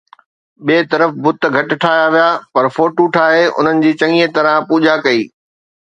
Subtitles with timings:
[0.65, 5.21] ٻئي طرف بت گهٽ ٺاهيا ويا، پر فوٽو ٺاهي انهن جي چڱيءَ طرح پوڄا ڪئي